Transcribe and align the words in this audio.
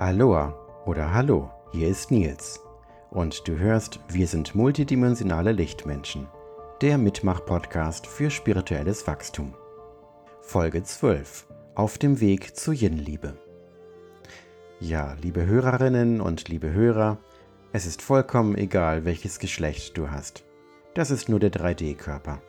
Aloha 0.00 0.54
oder 0.86 1.12
Hallo, 1.12 1.50
hier 1.72 1.88
ist 1.88 2.12
Nils. 2.12 2.60
Und 3.10 3.48
du 3.48 3.58
hörst 3.58 3.98
Wir 4.08 4.28
sind 4.28 4.54
multidimensionale 4.54 5.50
Lichtmenschen, 5.50 6.28
der 6.80 6.98
Mitmach-Podcast 6.98 8.06
für 8.06 8.30
spirituelles 8.30 9.08
Wachstum. 9.08 9.54
Folge 10.40 10.84
12 10.84 11.48
Auf 11.74 11.98
dem 11.98 12.20
Weg 12.20 12.56
zu 12.56 12.70
Yin-Liebe. 12.70 13.36
Ja, 14.78 15.16
liebe 15.20 15.44
Hörerinnen 15.46 16.20
und 16.20 16.48
liebe 16.48 16.70
Hörer, 16.70 17.18
es 17.72 17.84
ist 17.84 18.00
vollkommen 18.00 18.56
egal, 18.56 19.04
welches 19.04 19.40
Geschlecht 19.40 19.98
du 19.98 20.12
hast. 20.12 20.44
Das 20.94 21.10
ist 21.10 21.28
nur 21.28 21.40
der 21.40 21.50
3D-Körper. 21.50 22.40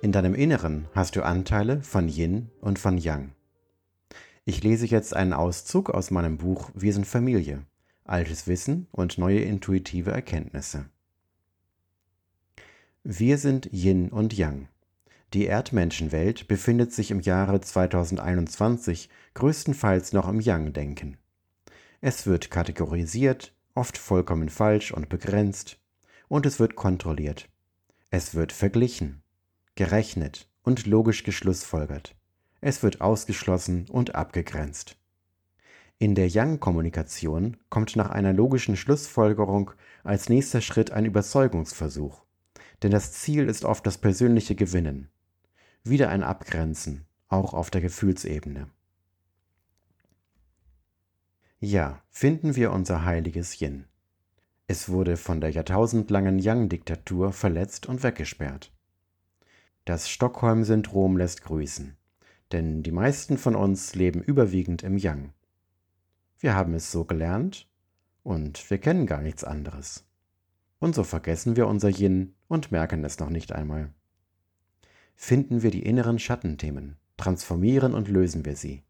In 0.00 0.12
deinem 0.12 0.36
Inneren 0.36 0.86
hast 0.94 1.16
du 1.16 1.24
Anteile 1.24 1.82
von 1.82 2.08
Yin 2.08 2.50
und 2.60 2.78
von 2.78 2.98
Yang. 2.98 3.32
Ich 4.48 4.62
lese 4.62 4.86
jetzt 4.86 5.14
einen 5.14 5.34
Auszug 5.34 5.90
aus 5.90 6.10
meinem 6.10 6.38
Buch 6.38 6.70
Wir 6.72 6.94
sind 6.94 7.06
Familie. 7.06 7.66
Altes 8.04 8.46
Wissen 8.46 8.86
und 8.92 9.18
neue 9.18 9.40
intuitive 9.40 10.10
Erkenntnisse. 10.10 10.86
Wir 13.04 13.36
sind 13.36 13.68
Yin 13.70 14.08
und 14.08 14.32
Yang. 14.32 14.68
Die 15.34 15.44
Erdmenschenwelt 15.44 16.48
befindet 16.48 16.94
sich 16.94 17.10
im 17.10 17.20
Jahre 17.20 17.60
2021 17.60 19.10
größtenteils 19.34 20.14
noch 20.14 20.26
im 20.26 20.40
Yang-Denken. 20.40 21.18
Es 22.00 22.26
wird 22.26 22.50
kategorisiert, 22.50 23.54
oft 23.74 23.98
vollkommen 23.98 24.48
falsch 24.48 24.92
und 24.92 25.10
begrenzt, 25.10 25.78
und 26.26 26.46
es 26.46 26.58
wird 26.58 26.74
kontrolliert. 26.74 27.50
Es 28.08 28.34
wird 28.34 28.52
verglichen, 28.52 29.20
gerechnet 29.74 30.48
und 30.62 30.86
logisch 30.86 31.22
geschlussfolgert. 31.22 32.17
Es 32.60 32.82
wird 32.82 33.00
ausgeschlossen 33.00 33.86
und 33.88 34.14
abgegrenzt. 34.14 34.96
In 35.98 36.14
der 36.14 36.28
Yang-Kommunikation 36.28 37.56
kommt 37.70 37.96
nach 37.96 38.10
einer 38.10 38.32
logischen 38.32 38.76
Schlussfolgerung 38.76 39.72
als 40.04 40.28
nächster 40.28 40.60
Schritt 40.60 40.90
ein 40.90 41.04
Überzeugungsversuch, 41.04 42.24
denn 42.82 42.90
das 42.90 43.12
Ziel 43.12 43.48
ist 43.48 43.64
oft 43.64 43.86
das 43.86 43.98
persönliche 43.98 44.54
Gewinnen. 44.54 45.08
Wieder 45.84 46.08
ein 46.10 46.22
Abgrenzen, 46.22 47.06
auch 47.28 47.54
auf 47.54 47.70
der 47.70 47.80
Gefühlsebene. 47.80 48.68
Ja, 51.60 52.02
finden 52.10 52.54
wir 52.54 52.72
unser 52.72 53.04
heiliges 53.04 53.60
Yin. 53.60 53.86
Es 54.68 54.88
wurde 54.88 55.16
von 55.16 55.40
der 55.40 55.50
jahrtausendlangen 55.50 56.38
Yang-Diktatur 56.38 57.32
verletzt 57.32 57.86
und 57.86 58.02
weggesperrt. 58.02 58.72
Das 59.84 60.08
Stockholm-Syndrom 60.08 61.16
lässt 61.16 61.42
grüßen 61.42 61.98
denn 62.52 62.82
die 62.82 62.92
meisten 62.92 63.38
von 63.38 63.54
uns 63.54 63.94
leben 63.94 64.22
überwiegend 64.22 64.82
im 64.82 64.96
Yang. 64.98 65.32
Wir 66.38 66.54
haben 66.54 66.74
es 66.74 66.92
so 66.92 67.04
gelernt 67.04 67.68
und 68.22 68.70
wir 68.70 68.78
kennen 68.78 69.06
gar 69.06 69.20
nichts 69.20 69.44
anderes. 69.44 70.04
Und 70.78 70.94
so 70.94 71.02
vergessen 71.02 71.56
wir 71.56 71.66
unser 71.66 71.88
Yin 71.88 72.34
und 72.46 72.70
merken 72.70 73.04
es 73.04 73.18
noch 73.18 73.30
nicht 73.30 73.52
einmal. 73.52 73.92
Finden 75.16 75.62
wir 75.62 75.70
die 75.72 75.82
inneren 75.82 76.18
Schattenthemen, 76.18 76.96
transformieren 77.16 77.94
und 77.94 78.08
lösen 78.08 78.44
wir 78.44 78.54
sie. 78.54 78.84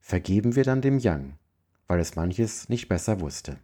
Vergeben 0.00 0.56
wir 0.56 0.64
dann 0.64 0.82
dem 0.82 0.98
Yang, 0.98 1.38
weil 1.86 2.00
es 2.00 2.16
manches 2.16 2.68
nicht 2.68 2.88
besser 2.88 3.20
wusste. 3.20 3.58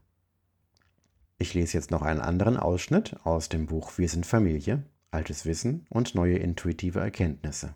Ich 1.39 1.55
lese 1.55 1.77
jetzt 1.77 1.91
noch 1.91 2.03
einen 2.03 2.21
anderen 2.21 2.57
Ausschnitt 2.57 3.17
aus 3.25 3.49
dem 3.49 3.67
Buch 3.67 3.99
Wir 3.99 4.09
sind 4.09 4.27
Familie, 4.27 4.85
altes 5.11 5.45
Wissen 5.45 5.87
und 5.89 6.15
neue 6.15 6.37
intuitive 6.37 7.01
Erkenntnisse. 7.01 7.75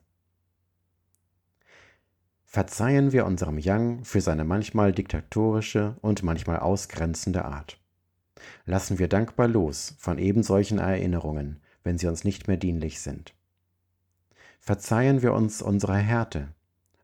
Verzeihen 2.54 3.12
wir 3.12 3.24
unserem 3.24 3.56
Yang 3.56 4.04
für 4.04 4.20
seine 4.20 4.44
manchmal 4.44 4.92
diktatorische 4.92 5.96
und 6.02 6.22
manchmal 6.22 6.58
ausgrenzende 6.58 7.46
Art. 7.46 7.80
Lassen 8.66 8.98
wir 8.98 9.08
dankbar 9.08 9.48
los 9.48 9.94
von 9.96 10.18
ebensolchen 10.18 10.78
Erinnerungen, 10.78 11.62
wenn 11.82 11.96
sie 11.96 12.08
uns 12.08 12.24
nicht 12.24 12.48
mehr 12.48 12.58
dienlich 12.58 13.00
sind. 13.00 13.32
Verzeihen 14.60 15.22
wir 15.22 15.32
uns 15.32 15.62
unsere 15.62 15.96
Härte. 15.96 16.48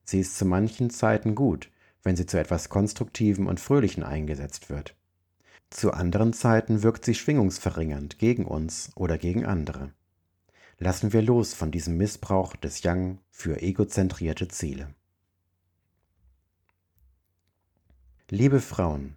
Sie 0.04 0.20
ist 0.20 0.36
zu 0.36 0.44
manchen 0.44 0.90
Zeiten 0.90 1.34
gut, 1.34 1.70
wenn 2.02 2.14
sie 2.14 2.26
zu 2.26 2.38
etwas 2.38 2.68
Konstruktivem 2.68 3.46
und 3.46 3.58
Fröhlichen 3.58 4.02
eingesetzt 4.02 4.68
wird. 4.68 4.96
Zu 5.70 5.94
anderen 5.94 6.34
Zeiten 6.34 6.82
wirkt 6.82 7.06
sie 7.06 7.14
schwingungsverringernd 7.14 8.18
gegen 8.18 8.44
uns 8.44 8.90
oder 8.96 9.16
gegen 9.16 9.46
andere. 9.46 9.94
Lassen 10.78 11.14
wir 11.14 11.22
los 11.22 11.54
von 11.54 11.70
diesem 11.70 11.96
Missbrauch 11.96 12.54
des 12.54 12.82
Yang 12.82 13.20
für 13.30 13.62
egozentrierte 13.62 14.48
Ziele. 14.48 14.94
Liebe 18.30 18.60
Frauen, 18.60 19.16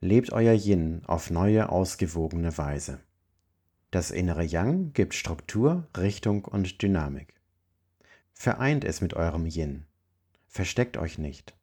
lebt 0.00 0.30
euer 0.30 0.54
Yin 0.54 1.02
auf 1.06 1.30
neue, 1.30 1.70
ausgewogene 1.70 2.56
Weise. 2.58 3.00
Das 3.90 4.12
innere 4.12 4.44
Yang 4.44 4.92
gibt 4.92 5.14
Struktur, 5.14 5.88
Richtung 5.96 6.44
und 6.44 6.80
Dynamik. 6.80 7.34
Vereint 8.32 8.84
es 8.84 9.00
mit 9.00 9.14
eurem 9.14 9.46
Yin. 9.46 9.86
Versteckt 10.46 10.96
euch 10.96 11.18
nicht. 11.18 11.56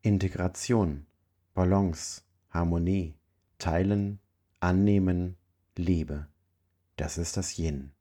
Integration, 0.00 1.04
Balance, 1.52 2.22
Harmonie, 2.48 3.12
Teilen, 3.58 4.18
Annehmen, 4.58 5.36
Liebe. 5.76 6.28
Das 6.96 7.18
ist 7.18 7.36
das 7.36 7.58
Yin. 7.58 7.92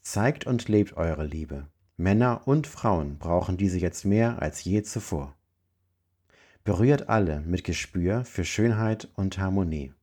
Zeigt 0.00 0.44
und 0.44 0.66
lebt 0.66 0.94
eure 0.96 1.24
Liebe. 1.24 1.68
Männer 1.96 2.48
und 2.48 2.66
Frauen 2.66 3.18
brauchen 3.18 3.56
diese 3.56 3.78
jetzt 3.78 4.04
mehr 4.04 4.42
als 4.42 4.64
je 4.64 4.82
zuvor 4.82 5.36
berührt 6.66 7.08
alle 7.08 7.42
mit 7.42 7.62
Gespür 7.62 8.24
für 8.24 8.44
Schönheit 8.44 9.08
und 9.14 9.38
Harmonie, 9.38 9.94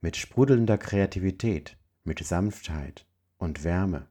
mit 0.00 0.16
sprudelnder 0.16 0.78
Kreativität, 0.78 1.76
mit 2.04 2.24
Sanftheit 2.24 3.04
und 3.36 3.62
Wärme. 3.62 4.06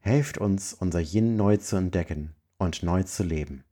Helft 0.00 0.36
uns, 0.36 0.74
unser 0.74 1.00
Yin 1.00 1.36
neu 1.36 1.56
zu 1.56 1.76
entdecken 1.76 2.34
und 2.58 2.82
neu 2.82 3.02
zu 3.04 3.22
leben. 3.24 3.64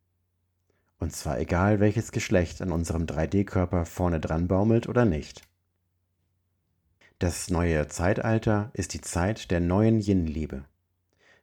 Und 0.99 1.15
zwar 1.15 1.39
egal, 1.39 1.81
welches 1.81 2.13
Geschlecht 2.13 2.63
an 2.63 2.73
unserem 2.73 3.05
3D-Körper 3.05 3.85
vorne 3.85 4.19
dran 4.19 4.49
baumelt 4.49 4.89
oder 4.89 5.05
nicht. 5.05 5.43
Das 7.19 7.51
neue 7.51 7.89
Zeitalter 7.89 8.71
ist 8.73 8.95
die 8.95 9.03
Zeit 9.03 9.51
der 9.51 9.61
neuen 9.61 10.01
Yin-Liebe. 10.01 10.65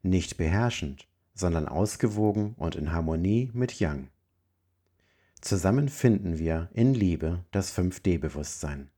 Nicht 0.01 0.37
beherrschend, 0.37 1.07
sondern 1.35 1.67
ausgewogen 1.67 2.55
und 2.57 2.75
in 2.75 2.91
Harmonie 2.91 3.51
mit 3.53 3.79
Yang. 3.79 4.09
Zusammen 5.43 5.89
finden 5.89 6.39
wir 6.39 6.69
in 6.73 6.93
Liebe 6.93 7.43
das 7.51 7.77
5D-Bewusstsein. 7.77 8.89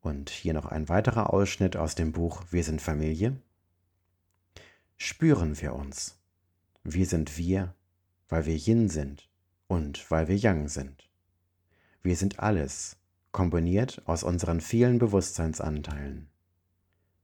Und 0.00 0.28
hier 0.28 0.54
noch 0.54 0.66
ein 0.66 0.88
weiterer 0.88 1.32
Ausschnitt 1.32 1.76
aus 1.76 1.94
dem 1.94 2.10
Buch 2.10 2.42
Wir 2.50 2.64
sind 2.64 2.82
Familie. 2.82 3.40
Spüren 4.96 5.60
wir 5.60 5.76
uns. 5.76 6.18
Wir 6.82 7.06
sind 7.06 7.38
wir, 7.38 7.76
weil 8.28 8.46
wir 8.46 8.56
Yin 8.56 8.88
sind 8.88 9.30
und 9.68 10.10
weil 10.10 10.26
wir 10.26 10.36
Yang 10.36 10.68
sind. 10.68 11.08
Wir 12.02 12.16
sind 12.16 12.40
alles, 12.40 12.96
kombiniert 13.30 14.02
aus 14.04 14.24
unseren 14.24 14.60
vielen 14.60 14.98
Bewusstseinsanteilen. 14.98 16.28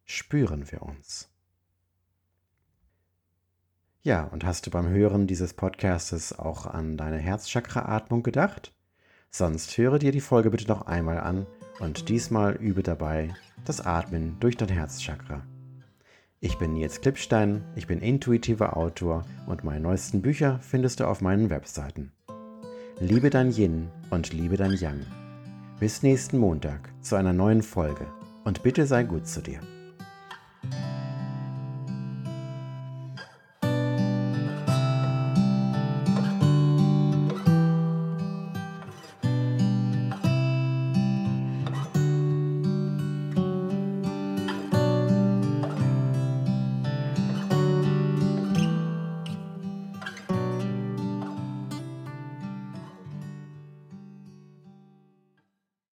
Spüren 0.05 0.71
wir 0.71 0.83
uns. 0.83 1.29
Ja, 4.07 4.25
und 4.25 4.45
hast 4.45 4.67
du 4.67 4.71
beim 4.71 4.87
Hören 4.91 5.27
dieses 5.27 5.55
Podcastes 5.55 6.39
auch 6.39 6.67
an 6.67 6.99
deine 6.99 7.17
Herzchakra-Atmung 7.17 8.23
gedacht? 8.23 8.75
Sonst 9.31 9.79
höre 9.79 9.99
dir 9.99 10.13
die 10.13 10.21
Folge 10.21 10.51
bitte 10.51 10.69
noch 10.69 10.83
einmal 10.83 11.19
an 11.19 11.47
und 11.81 12.11
diesmal 12.11 12.53
übe 12.53 12.83
dabei 12.83 13.33
das 13.65 13.81
Atmen 13.81 14.37
durch 14.41 14.59
dein 14.59 14.69
Herzchakra. 14.69 15.47
Ich 16.41 16.59
bin 16.59 16.75
Nils 16.75 17.01
Klippstein, 17.01 17.65
ich 17.77 17.87
bin 17.87 18.01
intuitiver 18.01 18.77
Autor 18.77 19.25
und 19.47 19.65
meine 19.65 19.81
neuesten 19.81 20.21
Bücher 20.21 20.59
findest 20.61 21.01
du 21.01 21.07
auf 21.07 21.23
meinen 21.23 21.49
Webseiten. 21.49 22.13
Liebe 23.01 23.31
dein 23.31 23.53
Yin 23.53 23.89
und 24.11 24.35
liebe 24.35 24.59
dein 24.59 24.75
Yang. 24.75 25.07
Bis 25.81 26.03
nächsten 26.03 26.37
Montag 26.37 26.93
zu 27.01 27.17
einer 27.17 27.33
neuen 27.33 27.63
Folge 27.63 28.07
und 28.45 28.63
bitte 28.63 28.85
sei 28.85 29.05
gut 29.05 29.27
zu 29.27 29.41
dir. 29.41 29.61